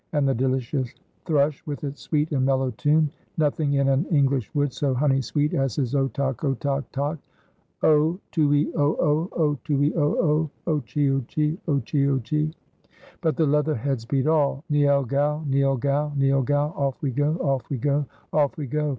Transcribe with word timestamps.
And 0.13 0.27
the 0.27 0.33
delicious 0.33 0.95
thrush 1.27 1.61
with 1.67 1.83
its 1.83 2.01
sweet 2.01 2.31
and 2.31 2.43
mellow 2.43 2.71
tune. 2.71 3.11
Nothing 3.37 3.73
in 3.73 3.87
an 3.87 4.05
English 4.05 4.49
wood 4.55 4.73
so 4.73 4.95
honey 4.95 5.21
sweet 5.21 5.53
as 5.53 5.75
his 5.75 5.93
otock 5.93 6.37
otock 6.37 6.85
tock! 6.91 7.19
o 7.83 8.19
tuee 8.31 8.71
o 8.75 8.95
o! 8.99 9.29
o 9.33 9.59
tuee 9.63 9.93
o 9.95 10.09
o! 10.17 10.49
o 10.65 10.79
chio 10.87 11.23
chee! 11.27 11.55
o 11.67 11.79
chio 11.81 12.17
chee! 12.17 12.51
But 13.21 13.37
the 13.37 13.45
leather 13.45 13.75
heads 13.75 14.03
beat 14.03 14.25
all. 14.25 14.63
Niel 14.71 15.03
gow! 15.03 15.43
niel 15.45 15.77
gow! 15.77 16.11
niel 16.17 16.41
gow! 16.41 16.69
off 16.75 16.99
we 17.03 17.11
go! 17.11 17.35
off 17.35 17.69
we 17.69 17.77
go! 17.77 18.07
off 18.33 18.57
we 18.57 18.65
go! 18.65 18.89